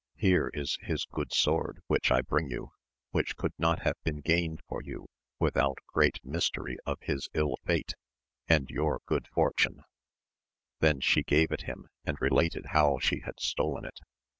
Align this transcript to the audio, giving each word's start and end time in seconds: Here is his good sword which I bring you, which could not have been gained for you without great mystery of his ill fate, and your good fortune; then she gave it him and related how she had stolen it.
Here 0.15 0.47
is 0.55 0.79
his 0.81 1.05
good 1.05 1.31
sword 1.31 1.83
which 1.85 2.09
I 2.11 2.21
bring 2.21 2.49
you, 2.49 2.71
which 3.11 3.35
could 3.35 3.53
not 3.59 3.83
have 3.83 3.93
been 4.03 4.21
gained 4.21 4.61
for 4.67 4.81
you 4.81 5.05
without 5.37 5.77
great 5.85 6.17
mystery 6.25 6.77
of 6.87 6.97
his 7.01 7.29
ill 7.35 7.57
fate, 7.67 7.93
and 8.47 8.67
your 8.71 9.01
good 9.05 9.27
fortune; 9.27 9.83
then 10.79 11.01
she 11.01 11.21
gave 11.21 11.51
it 11.51 11.65
him 11.65 11.87
and 12.03 12.19
related 12.19 12.65
how 12.69 12.97
she 12.97 13.19
had 13.19 13.35
stolen 13.39 13.85
it. 13.85 13.99